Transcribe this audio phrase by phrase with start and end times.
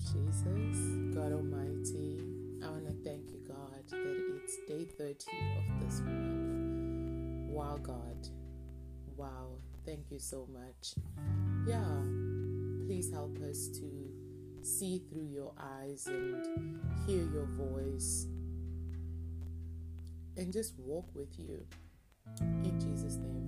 [0.00, 0.78] Jesus,
[1.14, 2.20] God Almighty,
[2.64, 5.12] I want to thank you, God, that it's day 30
[5.58, 7.50] of this month.
[7.50, 8.28] Wow, God.
[9.16, 9.58] Wow.
[9.84, 10.94] Thank you so much.
[11.66, 11.84] Yeah.
[12.86, 14.10] Please help us to
[14.62, 18.26] see through your eyes and hear your voice
[20.36, 21.66] and just walk with you.
[22.40, 23.39] In Jesus' name,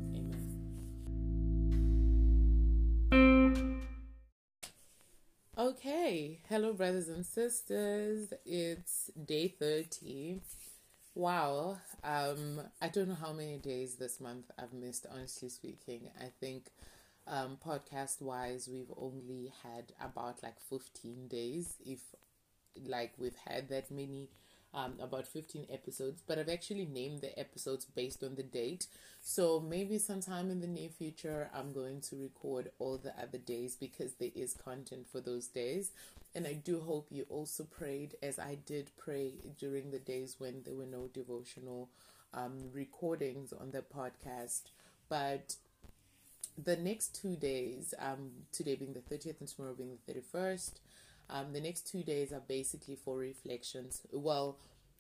[6.53, 8.31] hello, brothers and sisters.
[8.45, 10.43] It's day 30.
[11.15, 16.11] Wow, um, I don't know how many days this month I've missed, honestly speaking.
[16.21, 16.65] I think
[17.27, 22.01] um, podcast wise, we've only had about like 15 days, if
[22.87, 24.29] like we've had that many
[24.75, 28.87] um, about 15 episodes, but I've actually named the episodes based on the date.
[29.23, 33.77] So maybe sometime in the near future, I'm going to record all the other days
[33.77, 35.93] because there is content for those days.
[36.35, 40.63] And I do hope you also prayed as I did pray during the days when
[40.65, 41.91] there were no devotional
[42.33, 44.63] um, recordings on the podcast.
[45.09, 45.57] But
[46.63, 50.73] the next two days, um, today being the 30th and tomorrow being the 31st,
[51.29, 54.01] um, the next two days are basically for reflections.
[54.11, 54.57] Well,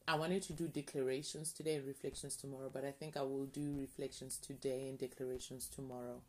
[0.06, 3.74] I wanted to do declarations today and reflections tomorrow, but I think I will do
[3.78, 6.20] reflections today and declarations tomorrow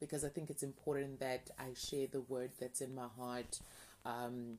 [0.00, 3.58] because I think it's important that I share the word that's in my heart
[4.04, 4.58] um,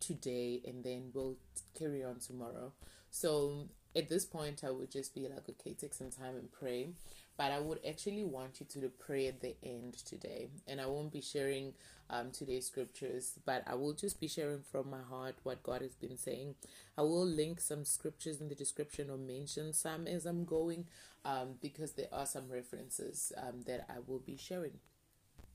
[0.00, 1.36] today and then we'll
[1.78, 2.72] carry on tomorrow.
[3.10, 6.90] So at this point, I would just be like, okay, take some time and pray.
[7.36, 10.48] But I would actually want you to pray at the end today.
[10.66, 11.74] And I won't be sharing
[12.10, 15.94] um, today's scriptures, but I will just be sharing from my heart what God has
[15.94, 16.54] been saying.
[16.96, 20.86] I will link some scriptures in the description or mention some as I'm going
[21.24, 24.78] um, because there are some references um, that I will be sharing.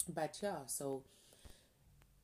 [0.10, 1.04] But yeah, so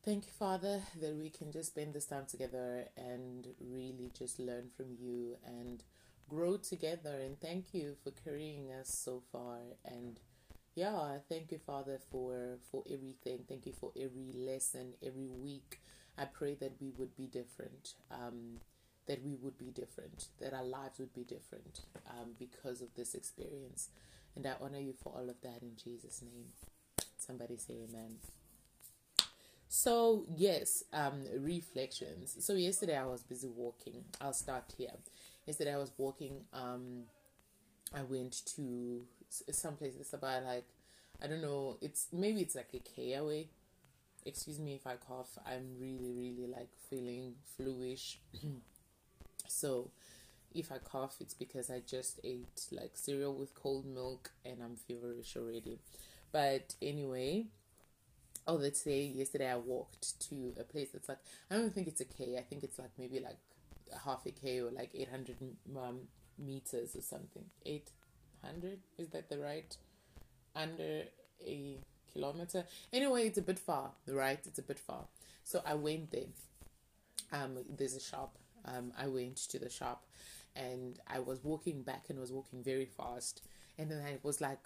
[0.04, 4.68] thank you, Father, that we can just spend this time together and really just learn
[4.76, 5.82] from you and
[6.28, 7.20] grow together.
[7.20, 9.58] And thank you for carrying us so far.
[9.84, 10.20] And
[10.74, 13.44] yeah, thank you, Father, for for everything.
[13.48, 15.80] Thank you for every lesson, every week.
[16.18, 17.94] I pray that we would be different.
[18.10, 18.60] Um,
[19.06, 20.28] that we would be different.
[20.40, 23.88] That our lives would be different um, because of this experience.
[24.36, 26.48] And I honor you for all of that in Jesus' name.
[27.16, 28.16] Somebody say Amen.
[29.76, 32.36] So yes, um, reflections.
[32.38, 34.04] So yesterday I was busy walking.
[34.20, 34.92] I'll start here.
[35.46, 36.42] Yesterday I was walking.
[36.52, 37.02] Um,
[37.92, 39.94] I went to some place.
[39.98, 40.64] It's about like
[41.20, 41.76] I don't know.
[41.82, 43.48] It's maybe it's like a K away.
[44.24, 45.36] Excuse me if I cough.
[45.44, 48.20] I'm really really like feeling fluish.
[49.48, 49.90] so
[50.54, 54.76] if I cough, it's because I just ate like cereal with cold milk and I'm
[54.76, 55.80] feverish already.
[56.30, 57.46] But anyway,
[58.46, 61.18] oh, let's say yesterday I walked to a place that's like
[61.50, 62.36] I don't think it's a K.
[62.38, 63.38] I think it's like maybe like
[64.04, 65.36] half a K or like 800
[65.76, 66.00] um,
[66.38, 67.44] meters or something.
[67.64, 68.78] 800?
[68.98, 69.76] Is that the right?
[70.56, 71.04] Under
[71.46, 71.78] a
[72.12, 72.64] kilometer.
[72.92, 74.40] Anyway, it's a bit far, The right?
[74.46, 75.04] It's a bit far.
[75.42, 76.32] So I went there.
[77.32, 78.38] Um, there's a shop.
[78.64, 80.06] Um, I went to the shop
[80.56, 83.42] and I was walking back and was walking very fast.
[83.78, 84.60] And then I was like,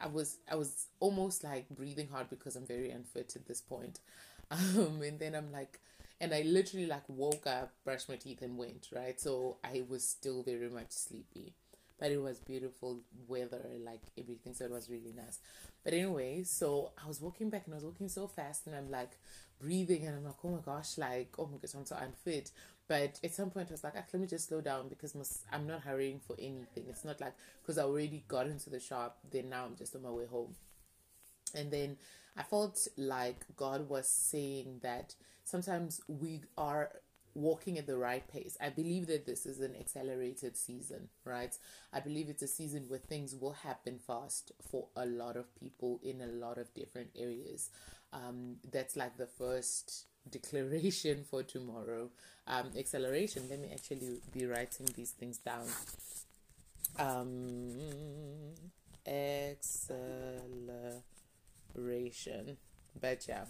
[0.00, 4.00] I was I was almost like breathing hard because I'm very unfit at this point.
[4.50, 5.80] Um, and then I'm like,
[6.20, 9.18] and I literally like woke up, brushed my teeth, and went right.
[9.18, 11.54] So I was still very much sleepy,
[11.98, 14.52] but it was beautiful weather, like everything.
[14.52, 15.38] So it was really nice.
[15.84, 18.90] But anyway, so I was walking back and I was walking so fast, and I'm
[18.90, 19.12] like
[19.62, 22.50] breathing, and I'm like, oh my gosh, like oh my gosh, I'm so unfit.
[22.88, 25.14] But at some point, I was like, let me just slow down because
[25.52, 26.84] I'm not hurrying for anything.
[26.88, 30.02] It's not like because I already got into the shop, then now I'm just on
[30.02, 30.54] my way home.
[31.54, 31.96] And then
[32.36, 35.14] I felt like God was saying that
[35.44, 36.90] sometimes we are
[37.34, 38.56] walking at the right pace.
[38.60, 41.56] I believe that this is an accelerated season, right?
[41.92, 46.00] I believe it's a season where things will happen fast for a lot of people
[46.02, 47.70] in a lot of different areas.
[48.12, 52.10] Um, that's like the first declaration for tomorrow.
[52.46, 53.48] Um, acceleration.
[53.48, 55.66] Let me actually be writing these things down.
[56.98, 57.72] Um,
[59.06, 60.98] acceleration.
[63.00, 63.44] But yeah.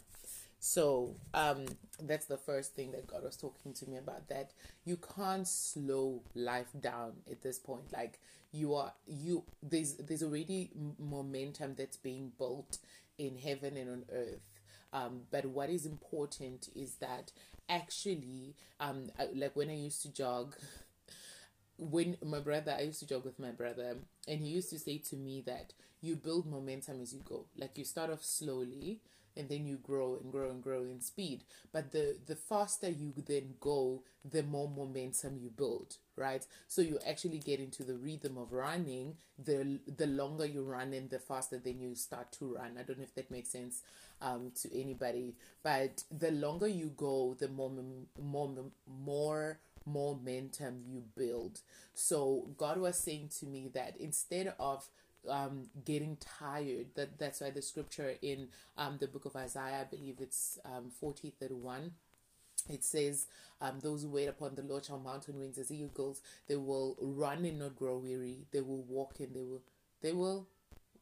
[0.64, 1.67] So um,
[2.00, 4.29] that's the first thing that God was talking to me about.
[4.29, 4.53] That
[4.85, 7.93] you can't slow life down at this point.
[7.93, 8.20] Like
[8.53, 10.70] you are, you there's there's already
[11.00, 12.79] momentum that's being built
[13.19, 14.41] in heaven and on earth
[14.93, 17.32] um, but what is important is that
[17.69, 20.55] actually, um, like when I used to jog,
[21.79, 23.97] when my brother, I used to jog with my brother,
[24.29, 27.47] and he used to say to me that you build momentum as you go.
[27.56, 29.00] Like you start off slowly,
[29.37, 31.44] and then you grow and grow and grow in speed.
[31.73, 36.46] But the the faster you then go, the more momentum you build, right?
[36.69, 39.17] So you actually get into the rhythm of running.
[39.43, 42.76] The the longer you run and the faster then you start to run.
[42.79, 43.82] I don't know if that makes sense
[44.20, 47.70] um, to anybody, but the longer you go, the more
[48.20, 48.50] more
[48.87, 51.61] more momentum you build.
[51.94, 54.87] So God was saying to me that instead of
[55.29, 56.87] um, getting tired.
[56.95, 60.91] That that's why the scripture in um, the book of Isaiah, I believe it's um,
[60.91, 61.93] forty thirty one.
[62.69, 63.27] It says,
[63.61, 66.21] um, "Those who wait upon the Lord shall mount on wings as eagles.
[66.47, 68.47] They will run and not grow weary.
[68.53, 69.63] They will walk and they will
[70.01, 70.49] they will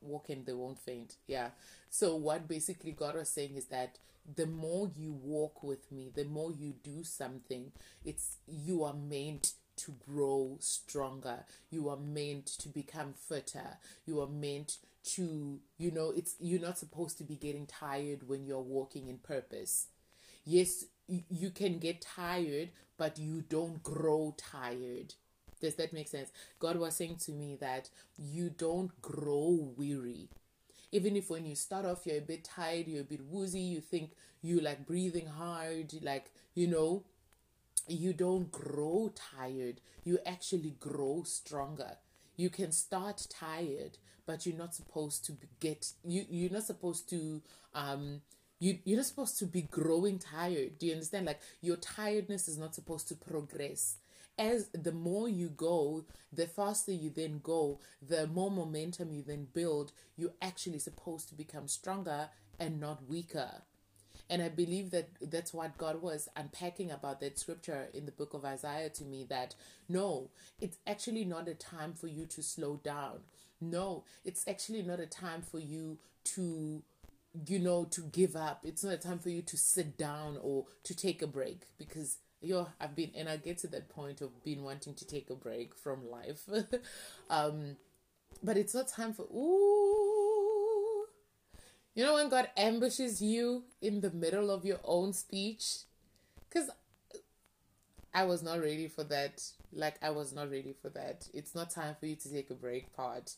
[0.00, 1.50] walk and they won't faint." Yeah.
[1.90, 3.98] So what basically God was saying is that
[4.36, 7.72] the more you walk with me, the more you do something,
[8.04, 9.52] it's you are meant
[9.84, 11.44] to grow stronger.
[11.70, 13.78] You are meant to become fitter.
[14.06, 18.46] You are meant to, you know, it's you're not supposed to be getting tired when
[18.46, 19.86] you're walking in purpose.
[20.44, 25.14] Yes, you can get tired, but you don't grow tired.
[25.60, 26.30] Does that make sense?
[26.58, 30.28] God was saying to me that you don't grow weary.
[30.92, 33.80] Even if when you start off you're a bit tired, you're a bit woozy, you
[33.80, 34.12] think
[34.42, 37.04] you like breathing hard, like, you know,
[37.90, 41.96] you don't grow tired, you actually grow stronger.
[42.36, 47.42] You can start tired, but you're not supposed to get you you're not supposed to
[47.74, 48.20] um
[48.58, 50.78] you you're not supposed to be growing tired.
[50.78, 51.26] Do you understand?
[51.26, 53.96] Like your tiredness is not supposed to progress.
[54.38, 59.48] As the more you go, the faster you then go, the more momentum you then
[59.52, 63.62] build, you're actually supposed to become stronger and not weaker.
[64.30, 68.32] And I believe that that's what God was unpacking about that scripture in the book
[68.32, 69.56] of Isaiah to me that
[69.88, 70.30] no,
[70.60, 73.18] it's actually not a time for you to slow down.
[73.60, 75.98] No, it's actually not a time for you
[76.36, 76.82] to
[77.46, 78.60] you know to give up.
[78.64, 82.18] It's not a time for you to sit down or to take a break because
[82.40, 85.34] yo I've been and I get to that point of being wanting to take a
[85.34, 86.48] break from life.
[87.30, 87.76] um
[88.42, 90.09] but it's not time for ooh
[91.94, 95.80] you know when God ambushes you in the middle of your own speech?
[96.48, 96.70] Because
[98.12, 99.42] I was not ready for that.
[99.72, 101.28] Like, I was not ready for that.
[101.32, 103.34] It's not time for you to take a break part.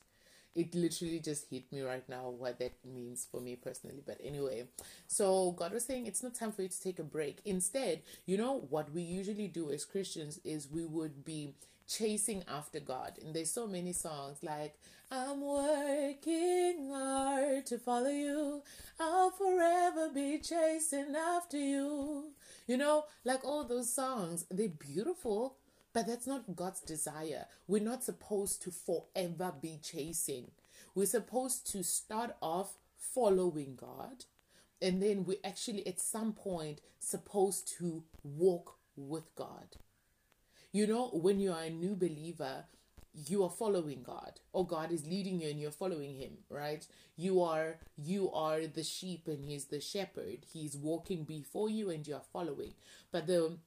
[0.55, 4.03] It literally just hit me right now what that means for me personally.
[4.05, 4.65] But anyway,
[5.07, 7.39] so God was saying it's not time for you to take a break.
[7.45, 11.55] Instead, you know what we usually do as Christians is we would be
[11.87, 13.19] chasing after God.
[13.23, 14.75] And there's so many songs like,
[15.11, 18.63] I'm working hard to follow you.
[18.99, 22.33] I'll forever be chasing after you.
[22.67, 25.59] You know, like all those songs, they're beautiful,
[25.93, 27.47] but that's not God's desire.
[27.67, 30.51] We're not supposed to forever be chasing.
[30.95, 34.25] We're supposed to start off following God,
[34.81, 39.77] and then we're actually, at some point, supposed to walk with God.
[40.73, 42.65] You know, when you are a new believer,
[43.15, 46.87] you are following God or God is leading you and you're following him, right?
[47.17, 50.47] You are you are the sheep and he's the shepherd.
[50.51, 52.73] He's walking before you and you're following.
[53.11, 53.59] But the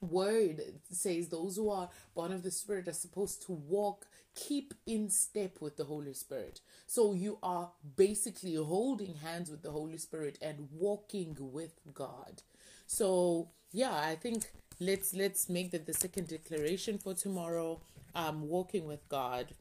[0.00, 5.10] word says those who are born of the spirit are supposed to walk keep in
[5.10, 10.38] step with the holy spirit so you are basically holding hands with the holy spirit
[10.40, 12.42] and walking with god
[12.86, 17.80] so yeah i think let's let's make that the second declaration for tomorrow.
[18.14, 19.54] Um walking with god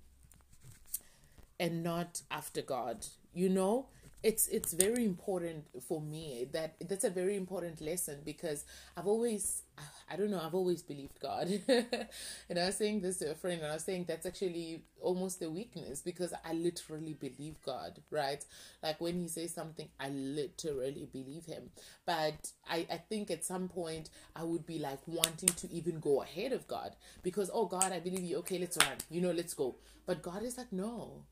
[1.60, 3.06] and not after god.
[3.34, 3.88] You know
[4.24, 9.64] it's it's very important for me that that's a very important lesson because i've always
[10.10, 11.48] I don't know, I've always believed God.
[11.68, 15.42] and I was saying this to a friend, and I was saying that's actually almost
[15.42, 18.44] a weakness because I literally believe God, right?
[18.82, 21.72] Like when He says something, I literally believe Him.
[22.06, 26.22] But I, I think at some point I would be like wanting to even go
[26.22, 28.38] ahead of God because, oh God, I believe you.
[28.38, 28.98] Okay, let's run.
[29.12, 29.76] You know, let's go.
[30.06, 31.24] But God is like, no,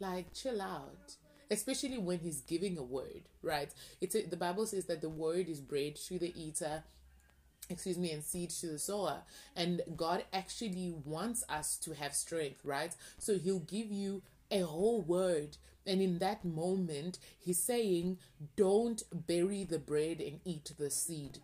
[0.00, 1.16] like chill out
[1.52, 3.72] especially when he's giving a word right?
[4.00, 6.82] It's a, the bible says that the word is bread to the eater
[7.70, 9.22] excuse me and seed to the sower.
[9.54, 12.94] And god actually wants us to have strength right?
[13.18, 15.56] So he'll give you a whole word.
[15.86, 18.18] And in that moment he's saying
[18.56, 21.38] don't bury the bread and eat the seed.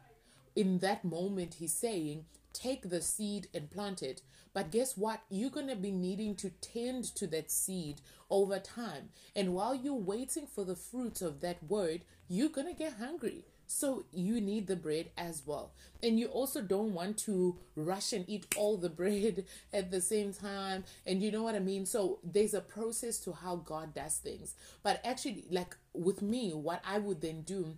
[0.57, 5.51] In that moment he's saying take the seed and plant it but guess what you're
[5.51, 8.01] going to be needing to tend to that seed
[8.31, 12.75] over time and while you're waiting for the fruits of that word you're going to
[12.75, 15.73] get hungry So you need the bread as well.
[16.03, 20.33] And you also don't want to rush and eat all the bread at the same
[20.33, 20.85] time.
[21.07, 21.85] And you know what I mean?
[21.85, 24.55] So there's a process to how God does things.
[24.83, 27.77] But actually, like with me, what I would then do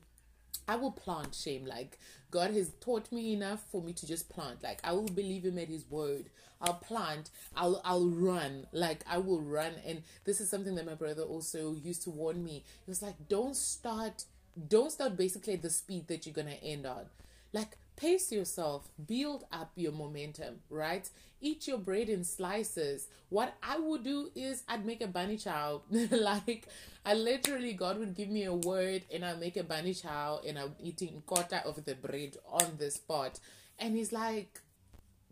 [0.71, 1.67] I will plant shame.
[1.67, 1.99] Like
[2.31, 4.63] God has taught me enough for me to just plant.
[4.63, 6.31] Like I will believe him at his word.
[6.63, 7.31] I'll plant.
[7.57, 8.69] I'll I'll run.
[8.73, 9.73] Like I will run.
[9.85, 12.63] And this is something that my brother also used to warn me.
[12.87, 14.25] He was like, don't start
[14.69, 17.07] don't start basically at the speed that you're gonna end on.
[17.53, 21.09] Like pace yourself, build up your momentum, right?
[21.41, 23.09] Eat your bread in slices.
[23.29, 25.83] What I would do is I'd make a bunny chow.
[26.11, 26.67] like
[27.05, 30.59] I literally God would give me a word and I'll make a bunny chow and
[30.59, 33.39] I'm eating quarter of the bread on the spot.
[33.79, 34.61] And he's like,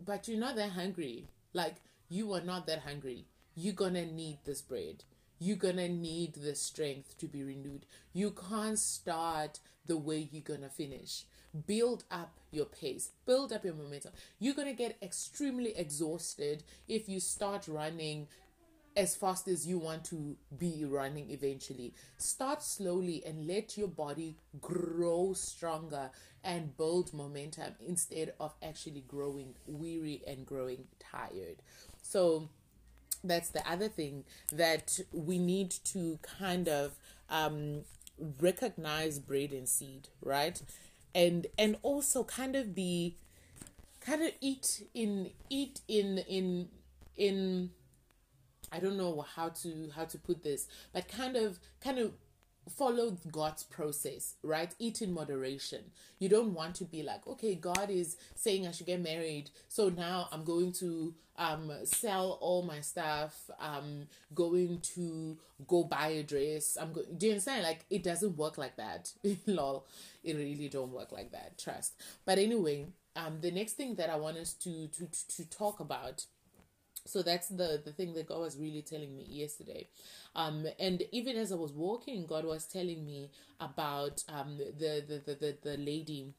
[0.03, 1.27] But you're not that hungry.
[1.53, 3.25] Like you are not that hungry.
[3.55, 5.03] You're gonna need this bread
[5.41, 7.85] you're gonna need the strength to be renewed.
[8.11, 11.23] You can't start the way you're gonna finish.
[11.65, 14.11] Build up your pace, build up your momentum.
[14.39, 18.27] You're gonna get extremely exhausted if you start running
[18.95, 21.93] as fast as you want to be running eventually.
[22.17, 26.09] Start slowly and let your body grow stronger
[26.43, 31.61] and build momentum instead of actually growing weary and growing tired.
[32.01, 32.49] So,
[33.23, 36.93] that's the other thing that we need to kind of
[37.29, 37.81] um,
[38.39, 40.61] recognize bread and seed, right?
[41.13, 43.15] And and also kind of be
[43.99, 46.69] kind of eat in eat in in
[47.17, 47.71] in
[48.71, 52.13] I don't know how to how to put this, but kind of kind of
[52.67, 54.73] follow God's process, right?
[54.79, 55.91] Eat in moderation.
[56.19, 59.89] You don't want to be like, okay, God is saying I should get married, so
[59.89, 63.49] now I'm going to um sell all my stuff.
[63.59, 65.37] I'm going to
[65.67, 66.77] go buy a dress.
[66.79, 67.07] I'm going.
[67.17, 67.63] Do you understand?
[67.63, 69.11] Like it doesn't work like that.
[69.47, 69.85] Lol,
[70.23, 71.57] it really don't work like that.
[71.57, 71.93] Trust.
[72.25, 76.25] But anyway, um, the next thing that I want us to to to talk about
[77.09, 79.87] so that's the the thing that god was really telling me yesterday.
[80.35, 85.21] Um and even as i was walking god was telling me about um the the
[85.25, 86.33] the, the, the lady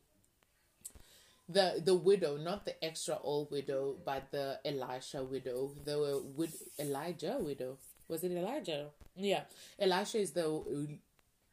[1.48, 7.36] the the widow not the extra old widow but the elisha widow the wid- elijah
[7.40, 7.76] widow.
[8.08, 8.88] Was it elijah?
[9.16, 9.42] Yeah.
[9.78, 10.98] Elisha is the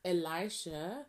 [0.05, 1.05] elisha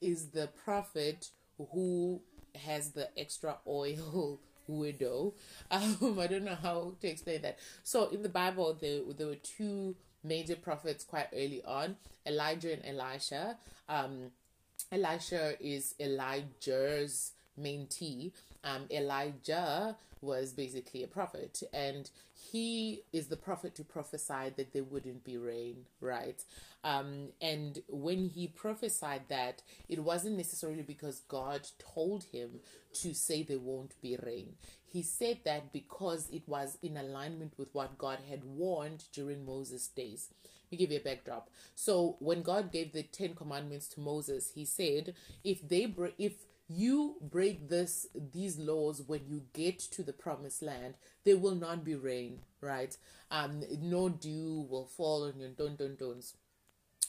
[0.00, 1.30] is the prophet
[1.72, 2.20] who
[2.64, 5.34] has the extra oil widow.
[5.70, 7.58] Um, I don't know how to explain that.
[7.82, 12.84] So in the Bible, there there were two major prophets quite early on: Elijah and
[12.84, 13.56] Elisha.
[13.88, 14.32] Um,
[14.90, 18.32] Elisha is Elijah's mentee.
[18.64, 22.10] Um, Elijah was basically a prophet, and
[22.50, 26.42] he is the prophet to prophesy that there wouldn't be rain, right?
[26.84, 32.60] Um, and when he prophesied that, it wasn't necessarily because God told him
[32.94, 34.54] to say there won't be rain.
[34.84, 39.88] He said that because it was in alignment with what God had warned during Moses'
[39.88, 40.28] days.
[40.44, 41.50] Let me give you a backdrop.
[41.74, 45.14] So when God gave the Ten Commandments to Moses, he said,
[45.44, 46.34] if they break, if
[46.74, 51.84] you break this these laws when you get to the promised land there will not
[51.84, 52.96] be rain right?
[53.30, 56.34] Um no dew will fall on your don don dons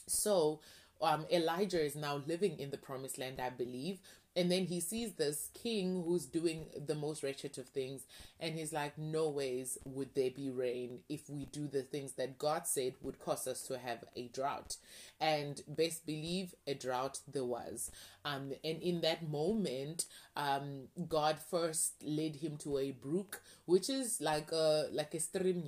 [0.06, 0.60] so
[1.00, 3.98] um elijah is now living in the promised land i believe
[4.36, 8.02] and then he sees this king who's doing the most wretched of things,
[8.40, 12.38] and he's like, No ways would there be rain if we do the things that
[12.38, 14.76] God said would cause us to have a drought.
[15.20, 17.90] And best believe a drought there was.
[18.24, 24.20] Um, and in that moment, um, God first led him to a brook, which is
[24.20, 25.64] like a like a stream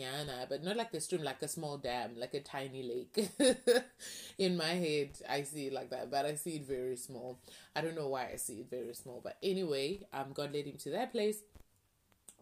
[0.49, 3.29] but not like a stream, like a small dam, like a tiny lake.
[4.39, 7.39] in my head, I see it like that, but I see it very small.
[7.75, 10.91] I don't know why I see very small, but anyway, um, God led him to
[10.91, 11.39] that place.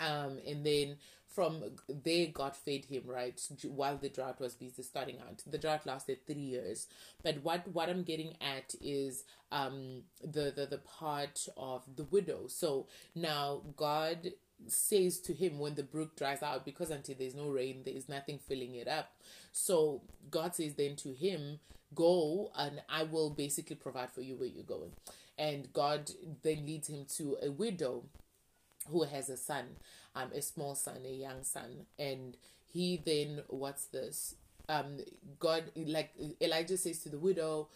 [0.00, 0.96] Um, and then
[1.34, 5.42] from there, God fed him right while the drought was busy starting out.
[5.46, 6.86] The drought lasted three years,
[7.22, 12.46] but what what I'm getting at is um the the the part of the widow.
[12.48, 14.32] So now God
[14.68, 18.08] says to him when the brook dries out because until there's no rain there is
[18.08, 19.12] nothing filling it up
[19.52, 21.58] so god says then to him
[21.94, 24.92] go and i will basically provide for you where you're going
[25.38, 26.10] and God
[26.42, 28.04] then leads him to a widow
[28.88, 29.64] who has a son,
[30.14, 32.36] um, a small son, a young son, and
[32.72, 34.34] he then what's this?
[34.68, 34.98] Um,
[35.38, 37.68] God, like Elijah says to the widow,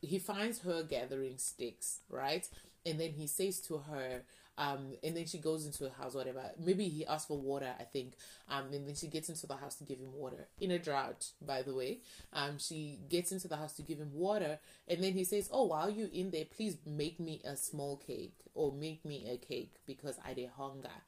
[0.00, 2.46] he finds her gathering sticks, right?
[2.84, 4.22] And then he says to her,
[4.58, 6.42] Um, and then she goes into a house, whatever.
[6.58, 8.12] Maybe he asked for water, I think.
[8.50, 11.28] Um, and then she gets into the house to give him water in a drought,
[11.40, 11.98] by the way.
[12.32, 15.64] Um, she gets into the house to give him water, and then he says, "Oh,
[15.64, 19.76] while you in there, please make me a small cake or make me a cake
[19.86, 20.88] because I did hunger.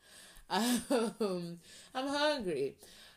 [0.51, 1.59] Um,
[1.95, 2.77] I'm hungry."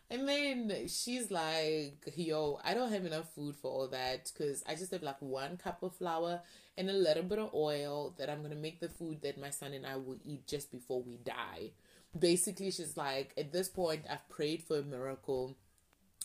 [0.10, 4.76] And then she's like, yo, I don't have enough food for all that because I
[4.76, 6.42] just have like one cup of flour
[6.78, 9.50] and a little bit of oil that I'm going to make the food that my
[9.50, 11.72] son and I will eat just before we die.
[12.18, 15.58] Basically, she's like, at this point, I've prayed for a miracle.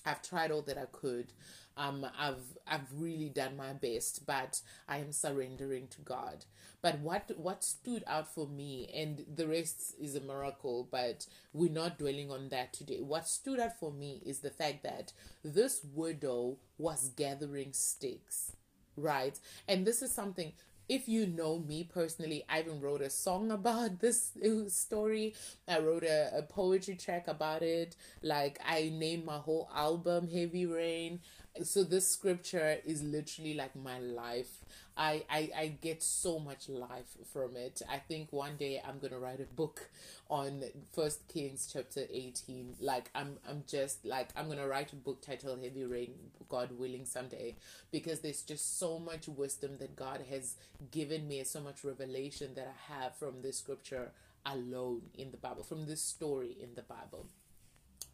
[0.06, 1.32] I've tried all that I could.
[1.76, 6.44] Um, I've I've really done my best, but I am surrendering to God.
[6.82, 11.70] But what what stood out for me, and the rest is a miracle, but we're
[11.70, 13.00] not dwelling on that today.
[13.00, 15.12] What stood out for me is the fact that
[15.44, 18.52] this widow was gathering sticks,
[18.96, 19.38] right?
[19.68, 20.52] And this is something
[20.88, 24.32] if you know me personally, I even wrote a song about this
[24.68, 25.34] story.
[25.66, 27.96] I wrote a, a, poetry track about it.
[28.22, 31.20] Like I named my whole album Heavy Rain
[31.62, 34.58] so this scripture is literally like my life.
[34.94, 37.80] I, I i get so much life from it.
[37.90, 39.88] I think one day i'm gonna write a book
[40.28, 45.22] on first kings chapter 18 like i'm i'm just like i'm gonna write a book
[45.22, 46.12] titled heavy rain
[46.48, 47.56] god willing someday.
[47.90, 50.56] Because there's just so much wisdom that god has
[50.90, 54.10] given me so much revelation that i have from this scripture
[54.44, 57.26] alone in the bible from this story in the bible.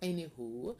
[0.00, 0.76] Anywho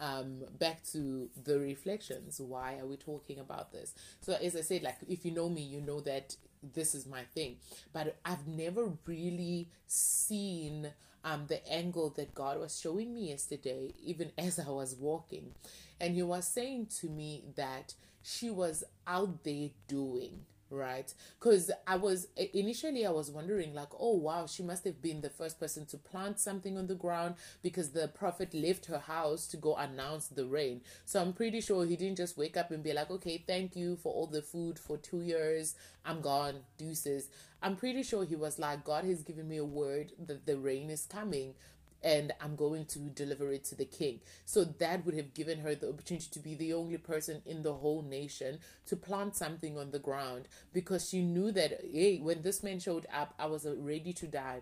[0.00, 2.40] um, back to the reflections.
[2.40, 3.94] Why are we talking about this?
[4.20, 6.36] So, as I said, like if you know me, you know that
[6.74, 7.56] this is my thing.
[7.92, 10.90] But I've never really seen
[11.24, 15.52] um, the angle that God was showing me yesterday, even as I was walking.
[16.00, 21.12] And He was saying to me that she was out there doing right?
[21.38, 25.30] Because i was initially i was wondering like oh wow she must have been the
[25.30, 29.56] first person to plant something on the ground because the prophet left her house to
[29.56, 30.80] go announce the rain.
[31.04, 33.96] So i'm pretty sure he didn't just wake up and be like okay thank you
[33.96, 35.74] for all the food for two years.
[36.04, 36.60] I'm gone.
[36.78, 37.28] Deuces.
[37.62, 40.90] I'm pretty sure he was like god has given me a word that the rain
[40.90, 41.54] is coming
[42.02, 44.20] and I'm going to deliver it to the king.
[44.44, 47.74] So that would have given her the opportunity to be the only person in the
[47.74, 52.62] whole nation to plant something on the ground because she knew that, hey, when this
[52.62, 54.60] man showed up, I was ready to die.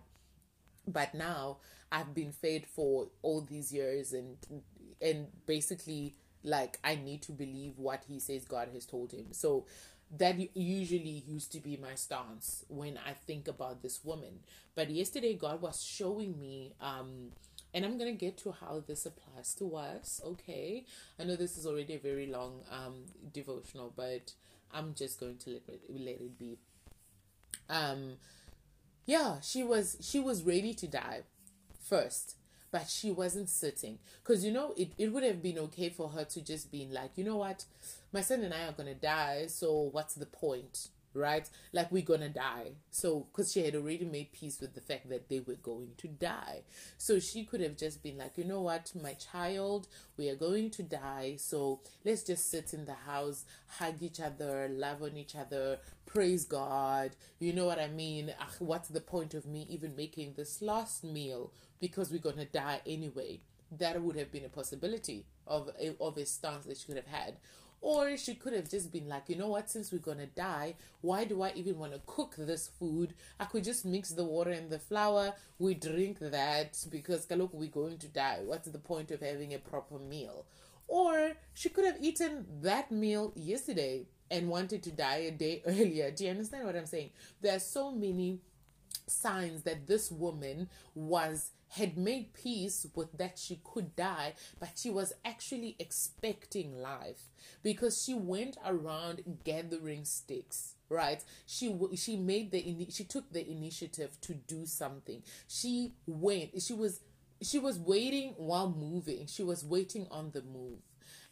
[0.87, 1.59] But now
[1.92, 4.37] I've been fed for all these years and
[5.01, 9.27] and basically like I need to believe what he says God has told him.
[9.33, 9.66] So
[10.16, 14.40] that usually used to be my stance when I think about this woman.
[14.75, 17.33] But yesterday, God was showing me, um,
[17.75, 20.21] and I'm gonna get to how this applies to us.
[20.25, 20.87] Okay,
[21.21, 24.33] I know this is already a very long um, devotional, but
[24.73, 26.59] I'm just going to let it, let it be.
[27.68, 28.14] Um,
[29.05, 31.23] yeah, she was she was ready to die
[31.83, 32.38] first
[32.70, 36.24] but she wasn't sitting because you know it, it would have been okay for her
[36.24, 37.64] to just be like you know what
[38.12, 40.88] my son and I are gonna die, so what's the point?
[41.14, 41.48] Right?
[41.72, 42.72] Like we're gonna die.
[42.90, 46.07] So, because she had already made peace with the fact that they were going to
[46.09, 46.62] die.
[46.96, 50.70] So she could have just been like, you know what, my child, we are going
[50.72, 51.35] to die.
[51.38, 53.44] So let's just sit in the house,
[53.78, 57.12] hug each other, love on each other, praise God.
[57.40, 58.33] You know what I mean?
[58.59, 61.50] What's the point of me even making this last meal?
[61.80, 63.40] Because we're gonna die anyway.
[63.70, 67.06] That would have been a possibility of a, of a stance that she could have
[67.06, 67.36] had
[67.80, 71.24] or she could have just been like, you know what, since we're gonna die, why
[71.24, 73.14] do I even want to cook this food?
[73.38, 77.68] I could just mix the water and the flour, we drink that because look, we're
[77.68, 78.40] going to die.
[78.44, 80.46] What's the point of having a proper meal?
[80.88, 86.10] Or she could have eaten that meal yesterday and wanted to die a day earlier.
[86.10, 87.10] Do you understand what I'm saying?
[87.40, 88.40] There are so many
[89.11, 94.88] signs that this woman was had made peace with that she could die, but she
[94.88, 97.25] was actually expecting life
[97.62, 101.23] because she went around gathering sticks right?
[101.47, 105.23] She she made the she took the initiative to do something.
[105.47, 107.01] She went she was
[107.42, 109.27] she was waiting while moving.
[109.27, 110.81] She was waiting on the move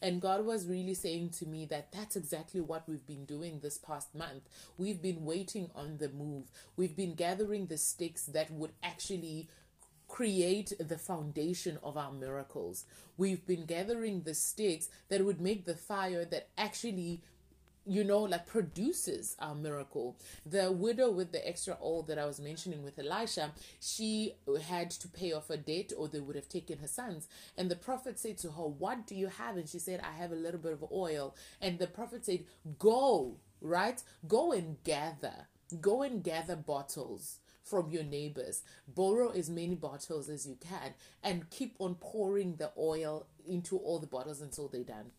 [0.06, 3.76] and God was really saying to me that that's exactly what we've been doing this
[3.76, 4.44] past month.
[4.78, 6.44] We've been waiting on the move.
[6.76, 9.48] We've been gathering the sticks that would actually
[10.06, 12.84] create the foundation of our miracles.
[13.16, 17.22] We've been gathering the sticks that would make the fire that actually
[17.86, 20.16] you know, like produces a miracle.
[20.44, 24.34] The widow with the extra oil that I was mentioning with Elisha, she
[24.66, 27.28] had to pay off a debt or they would have taken her sons.
[27.56, 29.56] And the prophet said to her, What do you have?
[29.56, 31.34] And she said, I have a little bit of oil.
[31.60, 32.44] And the prophet said,
[32.78, 34.02] Go, right?
[34.26, 35.46] Go and gather.
[35.80, 38.62] Go and gather bottles from your neighbors.
[38.86, 43.98] Borrow as many bottles as you can and keep on pouring the oil into all
[43.98, 45.10] the bottles until they're done.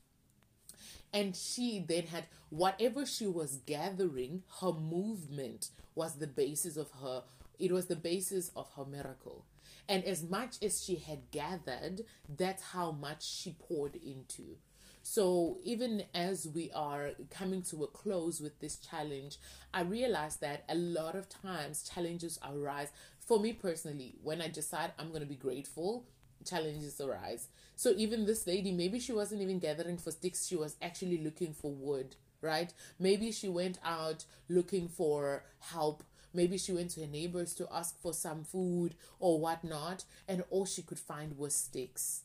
[1.18, 7.24] And she then had whatever she was gathering, her movement was the basis of her,
[7.58, 9.44] it was the basis of her miracle.
[9.90, 14.58] And as much as she had gathered, that's how much she poured into.
[15.02, 19.38] So, even as we are coming to a close with this challenge,
[19.74, 22.90] I realize that a lot of times challenges arise.
[23.18, 26.06] For me personally, when I decide I'm going to be grateful,
[26.48, 27.48] challenges arise.
[27.76, 31.54] So, even this lady, maybe she wasn't even gathering for sticks, she was actually looking
[31.54, 32.74] for wood, right?
[33.00, 36.04] Maybe she went out looking for help.
[36.34, 40.66] Maybe she went to her neighbors to ask for some food or whatnot, and all
[40.66, 42.24] she could find was sticks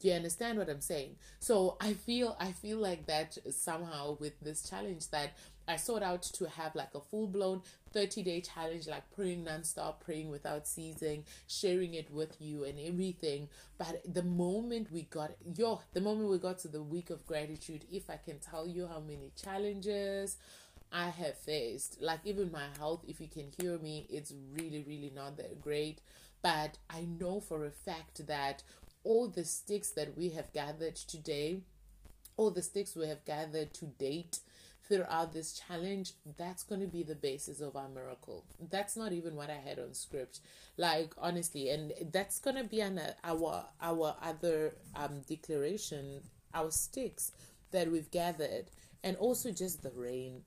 [0.00, 1.16] do you understand what I'm saying?
[1.38, 5.34] So I feel I feel like that somehow with this challenge that
[5.70, 10.00] I sought out to have like a full blown 30 day challenge, like praying nonstop,
[10.00, 13.48] praying without ceasing, sharing it with you and everything.
[13.78, 17.84] But the moment we got yo, the moment we got to the week of gratitude,
[17.90, 20.36] if I can tell you how many challenges
[20.92, 25.12] I have faced, like even my health, if you can hear me, it's really, really
[25.14, 26.00] not that great.
[26.42, 28.64] But I know for a fact that
[29.04, 31.60] all the sticks that we have gathered today,
[32.36, 34.40] all the sticks we have gathered to date
[34.90, 38.44] throughout this challenge, that's going to be the basis of our miracle.
[38.70, 40.40] That's not even what I had on script,
[40.76, 46.22] like honestly, and that's going to be an our our other um declaration,
[46.52, 47.32] our sticks
[47.70, 48.66] that we've gathered,
[49.04, 50.42] and also just the rain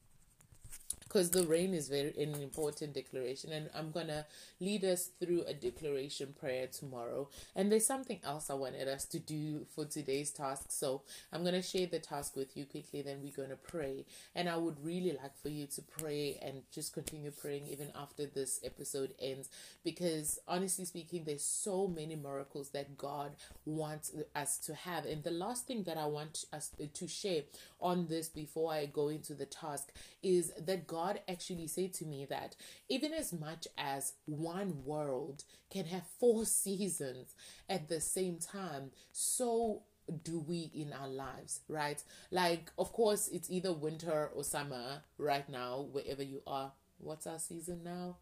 [1.13, 4.25] because the rain is very an important declaration and i'm gonna
[4.59, 7.29] lead us through a declaration prayer tomorrow.
[7.55, 11.61] And there's something else i wanted us to do for today's task so i'm gonna
[11.61, 14.05] share the task with you quickly then we're gonna pray.
[14.33, 18.25] And i would really like for you to pray and just continue praying even after
[18.25, 19.49] this episode ends
[19.83, 25.05] because honestly speaking there's so many miracles that god wants us to have.
[25.05, 27.43] And the last thing that i want us to share
[27.79, 29.91] on this before i go into the task
[30.23, 32.55] is that god God actually said to me that
[32.87, 37.35] even as much as one world can have four seasons
[37.67, 39.83] at the same time, so
[40.23, 42.01] do we in our lives, right?
[42.31, 46.71] Like, of course, it's either winter or summer right now, wherever you are.
[46.99, 48.17] What's our season now?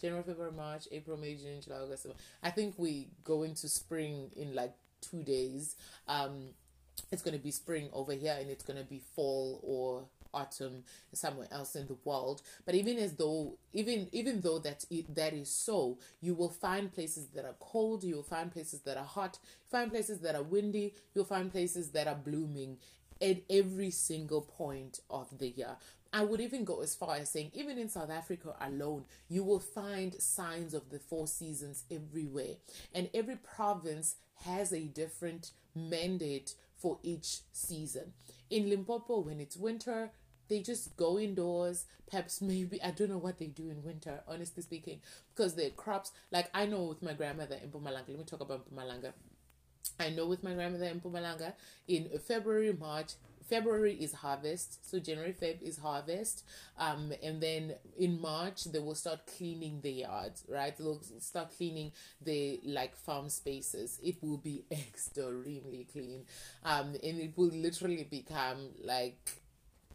[0.00, 2.06] January, February, March, April, May, June, July, August.
[2.42, 5.76] I think we go into spring in like two days.
[6.06, 6.48] Um,
[7.12, 10.84] it's going to be spring over here and it's going to be fall or autumn
[11.12, 15.50] somewhere else in the world but even as though even even though that that is
[15.50, 19.38] so you will find places that are cold you'll find places that are hot
[19.70, 22.76] find places that are windy you'll find places that are blooming
[23.20, 25.76] at every single point of the year
[26.12, 29.60] I would even go as far as saying, even in South Africa alone, you will
[29.60, 32.54] find signs of the four seasons everywhere.
[32.94, 38.12] And every province has a different mandate for each season.
[38.50, 40.10] In Limpopo, when it's winter,
[40.48, 41.86] they just go indoors.
[42.08, 45.00] Perhaps maybe I don't know what they do in winter, honestly speaking,
[45.34, 46.12] because their crops.
[46.30, 48.08] Like I know with my grandmother in Mpumalanga.
[48.08, 49.12] Let me talk about Mpumalanga.
[49.98, 51.54] I know with my grandmother in Mpumalanga,
[51.88, 53.12] in February, March,
[53.48, 56.44] February is harvest, so January, Feb is harvest,
[56.78, 60.76] um, and then in March they will start cleaning the yards, right?
[60.76, 63.98] They'll start cleaning the like farm spaces.
[64.02, 66.24] It will be extremely clean,
[66.64, 69.40] um, and it will literally become like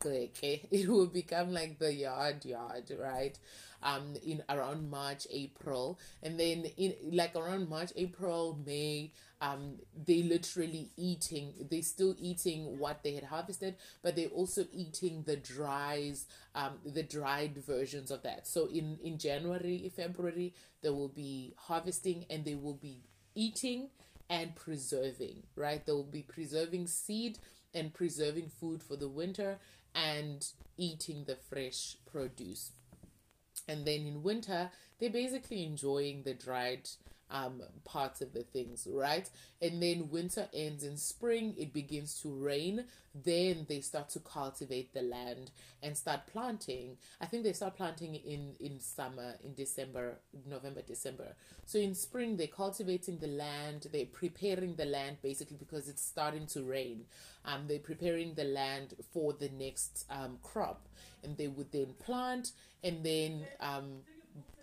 [0.03, 3.37] it will become like the yard yard right?
[3.83, 5.99] Um in around march april.
[6.23, 9.11] And then in like around march april may
[9.41, 9.75] um
[10.05, 15.35] they literally eating they still eating what they had harvested but they're also eating the
[15.35, 16.25] dries
[16.55, 22.25] um the dried versions of that so in in january february they will be harvesting
[22.29, 23.01] and they will be
[23.35, 23.89] eating
[24.29, 27.37] and preserving right they will be preserving seed
[27.73, 29.57] and preserving food for the winter
[29.93, 32.71] and eating the fresh produce.
[33.67, 36.89] And then in winter, they're basically enjoying the dried
[37.31, 39.29] um, parts of the things, right?
[39.61, 42.85] And then winter ends in spring, it begins to rain.
[43.13, 46.97] Then they start to cultivate the land and start planting.
[47.19, 51.35] I think they start planting in, in summer, in December, November, December.
[51.65, 56.47] So in spring, they're cultivating the land, they're preparing the land basically because it's starting
[56.47, 57.05] to rain.
[57.45, 60.87] Um, they're preparing the land for the next um, crop.
[61.23, 62.51] And they would then plant
[62.83, 64.01] and then um,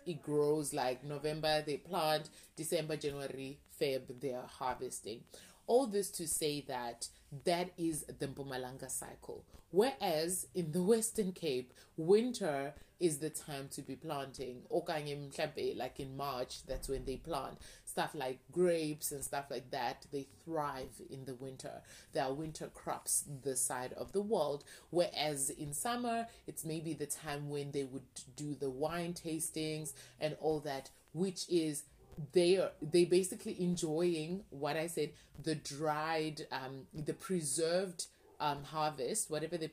[0.09, 5.21] it grows like November they plant, December, January, Feb they are harvesting.
[5.67, 7.07] all this to say that
[7.45, 9.45] that is the Mpumalanga cycle.
[9.71, 14.63] Whereas in the Western Cape, winter is the time to be planting.
[14.71, 17.59] Like in March, that's when they plant.
[17.99, 21.81] Stuff like grapes and stuff like that, they thrive in the winter.
[22.13, 24.63] There are winter crops this side of the world.
[24.89, 28.03] Whereas in summer, it's maybe the time when they would
[28.37, 31.83] do the wine tastings and all that, which is
[32.31, 35.09] they are they basically enjoying what I said
[35.43, 38.05] the dried um the preserved
[38.39, 39.69] um, harvest, whatever they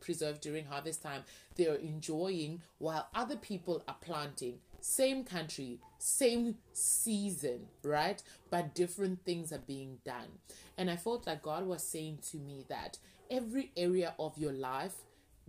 [0.00, 1.22] preserve during harvest time,
[1.54, 4.58] they are enjoying while other people are planting.
[4.80, 8.22] Same country, same season, right?
[8.50, 10.38] But different things are being done.
[10.78, 12.98] And I felt like God was saying to me that
[13.30, 14.94] every area of your life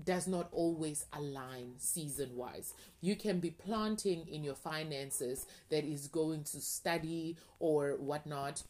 [0.04, 2.74] does not always align season wise.
[3.02, 8.64] You can be planting in your finances that is going to study or whatnot.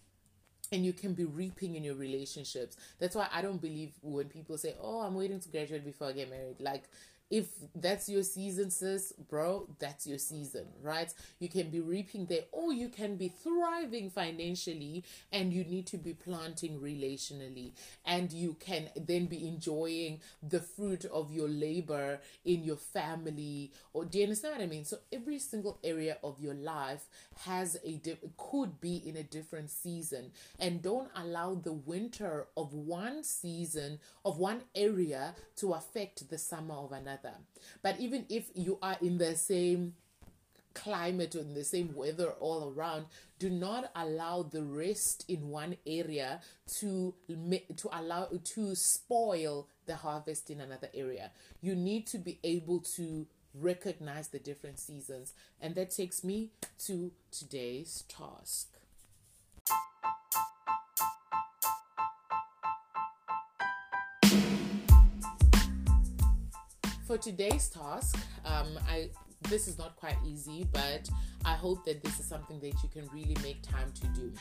[0.73, 2.77] And you can be reaping in your relationships.
[2.99, 6.13] That's why I don't believe when people say, Oh, I'm waiting to graduate before I
[6.13, 6.61] get married.
[6.61, 6.83] Like,
[7.31, 11.13] if that's your season, sis, bro, that's your season, right?
[11.39, 15.97] You can be reaping there, or you can be thriving financially, and you need to
[15.97, 17.71] be planting relationally,
[18.05, 23.71] and you can then be enjoying the fruit of your labor in your family.
[23.93, 24.83] Or do you understand what I mean?
[24.83, 27.05] So every single area of your life
[27.45, 28.01] has a
[28.37, 34.37] could be in a different season, and don't allow the winter of one season of
[34.37, 37.20] one area to affect the summer of another
[37.81, 39.95] But even if you are in the same
[40.73, 43.05] climate or in the same weather all around
[43.39, 47.13] do not allow the rest in one area to
[47.75, 51.31] to allow to spoil the harvest in another area.
[51.61, 55.33] You need to be able to recognize the different seasons.
[55.59, 56.51] And that takes me
[56.85, 58.69] to today's task
[67.11, 69.09] for today's task, um, I
[69.49, 71.09] this is not quite easy, but
[71.43, 74.31] I hope that this is something that you can really make time to do.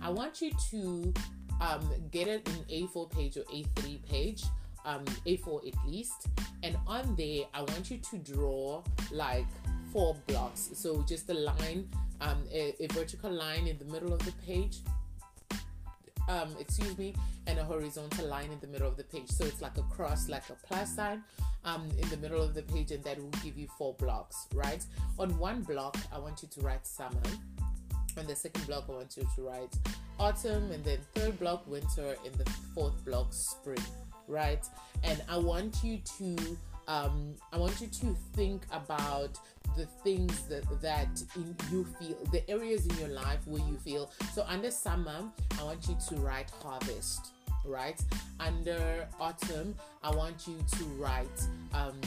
[0.00, 1.12] I want you to
[1.60, 4.44] um, get it in A4 page or A3 page,
[4.84, 6.28] um, A4 at least,
[6.62, 9.48] and on there, I want you to draw like
[9.92, 10.70] four blocks.
[10.74, 11.88] So just a line,
[12.20, 14.76] um, a, a vertical line in the middle of the page,
[16.30, 17.14] um, excuse me,
[17.46, 19.28] and a horizontal line in the middle of the page.
[19.28, 21.22] So it's like a cross, like a plus sign
[21.64, 24.84] um, in the middle of the page, and that will give you four blocks, right?
[25.18, 27.20] On one block, I want you to write summer.
[28.16, 29.74] On the second block, I want you to write
[30.18, 33.84] autumn, and then third block, winter, and the fourth block, spring,
[34.28, 34.64] right?
[35.02, 36.36] And I want you to
[36.88, 39.38] um, I want you to think about
[39.76, 44.10] the things that that in, you feel the areas in your life where you feel
[44.32, 45.22] so under summer
[45.58, 47.32] i want you to write harvest
[47.64, 48.02] right
[48.38, 52.00] under autumn i want you to write um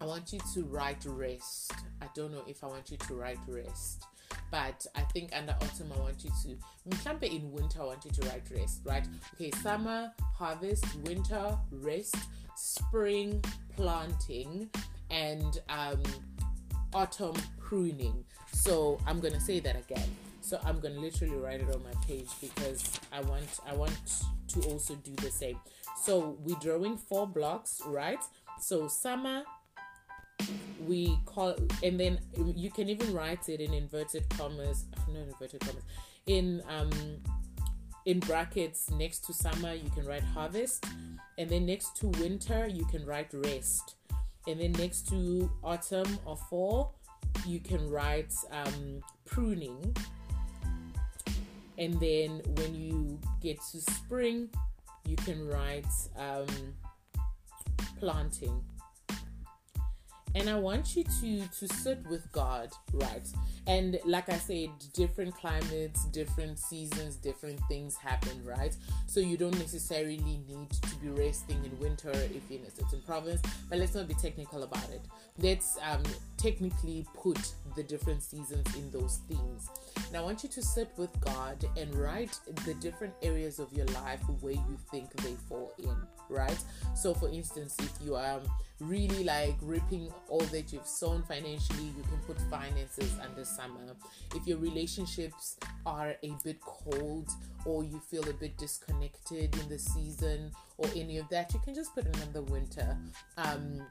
[0.00, 3.38] i want you to write rest i don't know if i want you to write
[3.48, 4.04] rest
[4.50, 6.56] but I think under autumn I want you to
[6.88, 9.06] mhlambe in winter I want you to write rest, right?
[9.34, 12.16] Okay, summer, harvest, winter, rest,
[12.54, 13.42] spring,
[13.76, 14.68] planting,
[15.10, 16.02] and um
[16.94, 18.24] autumn pruning.
[18.52, 20.08] So I'm gonna say that again.
[20.40, 23.98] So I'm gonna literally write it on my page because I want I want
[24.48, 25.58] to also do the same.
[26.00, 28.22] So we're drawing four blocks, right?
[28.60, 29.44] So summer
[30.86, 32.20] we call and then
[32.54, 35.82] you can even write it in inverted commas no inverted commas
[36.26, 36.90] in um
[38.04, 40.84] in brackets next to summer you can write harvest
[41.38, 43.96] and then next to winter you can write rest
[44.46, 46.94] and then next to autumn or fall
[47.46, 49.94] you can write um, pruning.
[51.78, 54.48] And then when you get to spring
[55.06, 56.46] you can write um,
[57.98, 58.62] planting
[60.36, 63.26] and i want you to to sit with god right?
[63.68, 68.76] And like i said different climates different seasons different things happen right?
[69.06, 73.00] So you don't necessarily need to be resting in winter if you're in a certain
[73.00, 75.02] province but let's not be technical about it.
[75.38, 76.02] Let's um,
[76.36, 77.38] technically put
[77.74, 79.68] the different seasons in those themes
[80.12, 83.86] Now i want you to sit with god and write the different areas of your
[83.86, 85.96] life where you think they fall in
[86.28, 86.58] right?
[86.94, 88.40] So for instance if you are
[88.80, 93.94] really like ripping all that you've sown financially you can put finances under summer.
[94.34, 97.28] If your relationships are a bit cold
[97.64, 101.74] or you feel a bit disconnected in the season or any of that you can
[101.74, 102.96] just put it under winter.
[103.36, 103.82] Um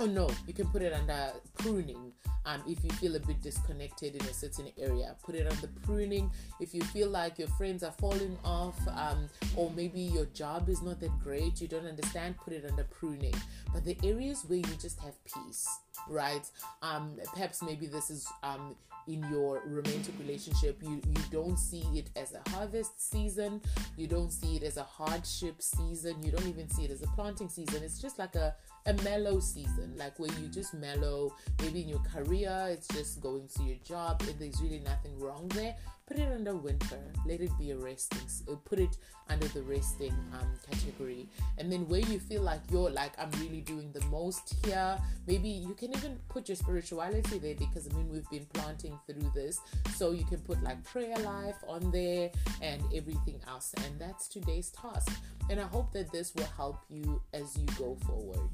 [0.00, 2.12] oh no, you can put it under pruning.
[2.46, 6.30] Um, if you feel a bit disconnected in a certain area, put it under pruning.
[6.58, 10.80] If you feel like your friends are falling off, um, or maybe your job is
[10.80, 13.34] not that great, you don't understand, put it under pruning.
[13.74, 15.68] But the areas where you just have peace,
[16.08, 16.48] right?
[16.80, 22.10] Um, perhaps maybe this is um in your romantic relationship you you don't see it
[22.16, 23.60] as a harvest season
[23.96, 27.06] you don't see it as a hardship season you don't even see it as a
[27.08, 28.54] planting season it's just like a
[28.86, 33.46] a mellow season like where you just mellow maybe in your career it's just going
[33.48, 35.74] to your job and there's really nothing wrong there.
[36.06, 38.18] Put it under winter let it be a resting
[38.50, 38.96] uh, put it
[39.28, 41.28] under the resting um, category.
[41.58, 45.48] And then where you feel like you're like i'm really doing the most here maybe
[45.48, 49.60] you can even put your spirituality there because i mean we've been planting through this
[49.94, 52.30] so you can put like prayer life on there
[52.62, 55.12] and everything else and that's today's task.
[55.48, 58.50] And i hope that this will help you as you go forward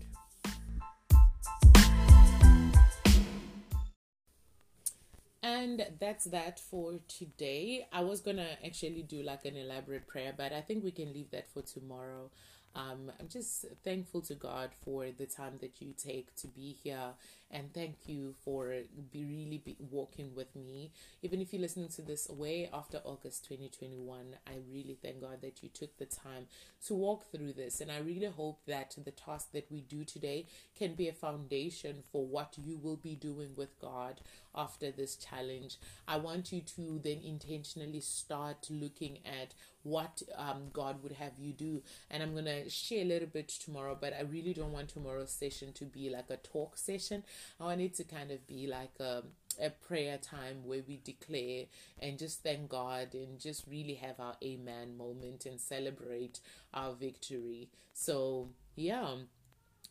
[5.47, 7.87] and that's that for today.
[7.93, 11.31] I was gonna actually do like an elaborate prayer, but I think we can leave
[11.31, 12.31] that for tomorrow.
[12.75, 17.15] Um, I'm just thankful to God for the time that you take to be here,
[17.51, 18.75] and thank you for
[19.13, 20.91] be really be walking with me.
[21.23, 25.63] Even if you're listening to this way after August 2021, I really thank God that
[25.63, 26.47] you took the time
[26.87, 30.47] to walk through this, and I really hope that the task that we do today
[30.77, 34.21] can be a foundation for what you will be doing with God
[34.55, 35.77] after this challenge.
[36.09, 39.55] I want you to then intentionally start looking at
[39.87, 41.83] what um, God would have you do.
[42.11, 45.31] And I'm going to share a little bit tomorrow, but I really don't want tomorrow's
[45.31, 47.23] session to be like a talk session.
[47.61, 49.23] I want it to kind of be like a,
[49.61, 51.65] a prayer time where we declare
[52.01, 56.41] and just thank God and just really have our amen moment and celebrate
[56.75, 57.69] our victory.
[57.93, 59.17] So, yeah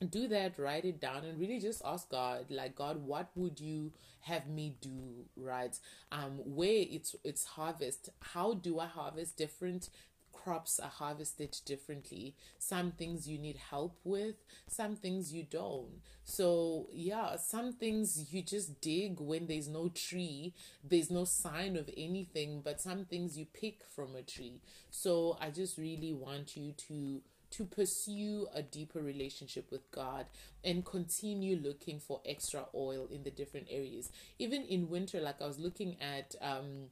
[0.09, 3.91] do that write it down and really just ask god like god what would you
[4.21, 5.79] have me do right
[6.11, 9.89] um where it's it's harvest how do i harvest different
[10.35, 12.35] crops are harvested differently.
[12.59, 14.35] Some things you need help with
[14.67, 16.01] some things you don't.
[16.23, 21.89] So yeah some things you just dig when there's no tree there's no sign of
[21.95, 24.61] anything but some things you pick from a tree.
[24.89, 27.21] So i just really want you to
[27.51, 30.25] to pursue a deeper relationship with God
[30.63, 34.11] and continue looking for extra oil in the different areas.
[34.39, 36.87] Even in winter, like I was looking at um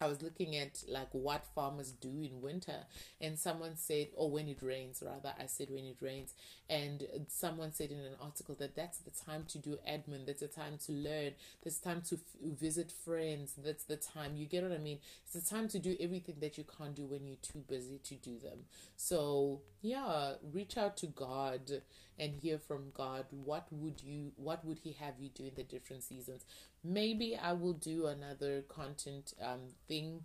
[0.00, 2.86] I was looking at like what farmers do in winter,
[3.20, 6.34] and someone said, or oh, when it rains, rather, I said when it rains,
[6.68, 10.48] and someone said in an article that that's the time to do admin, that's the
[10.48, 11.32] time to learn,
[11.62, 12.20] that's time to f-
[12.58, 14.98] visit friends, that's the time, you get what I mean?
[15.24, 18.14] It's the time to do everything that you can't do when you're too busy to
[18.14, 18.60] do them.
[18.96, 21.82] So, yeah, reach out to God
[22.20, 23.24] and hear from God.
[23.30, 26.44] What would you, what would He have you do in the different seasons?
[26.84, 30.20] Maybe I will do another content um, thing.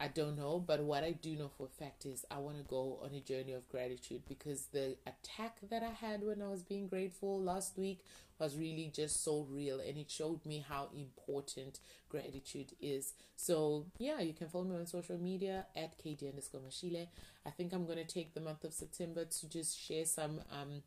[0.00, 2.64] I don't know, but what I do know for a fact is I want to
[2.64, 6.64] go on a journey of gratitude because the attack that I had when I was
[6.64, 8.00] being grateful last week
[8.42, 13.12] was really just so real and it showed me how important gratitude is.
[13.36, 17.06] So, yeah, you can follow me on social media at KD underscore Mashile.
[17.46, 20.82] I think I'm going to take the month of September to just share some um,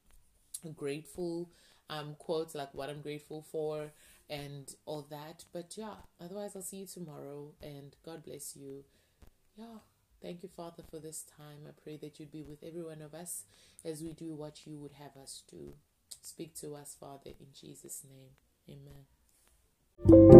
[0.76, 1.50] grateful
[1.90, 3.92] um, quotes like what I'm grateful for
[4.30, 5.44] and all that.
[5.54, 8.84] But yeah, otherwise, I'll see you tomorrow and God bless you.
[9.58, 9.80] Yeah,
[10.22, 11.68] thank you, Father, for this time.
[11.68, 13.44] I pray that you'd be with every one of us
[13.84, 15.74] as we do what you would have us do.
[16.22, 18.32] Speak to us, Father, in Jesus' name.
[18.68, 20.35] Amen.